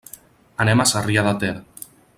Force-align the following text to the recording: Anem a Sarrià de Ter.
Anem 0.65 0.81
a 0.81 0.87
Sarrià 0.93 1.27
de 1.29 1.37
Ter. 1.45 1.55